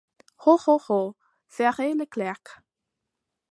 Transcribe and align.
Ho! 0.45 0.53
ho! 0.65 0.77
ho! 0.85 0.97
feirent 1.59 1.99
les 2.05 2.11
clercs. 2.17 2.57